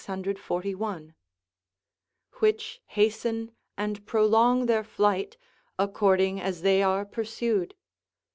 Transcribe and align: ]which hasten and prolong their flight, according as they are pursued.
]which 2.39 2.81
hasten 2.87 3.51
and 3.77 4.03
prolong 4.07 4.65
their 4.65 4.83
flight, 4.83 5.37
according 5.77 6.39
as 6.41 6.63
they 6.63 6.81
are 6.81 7.05
pursued. 7.05 7.75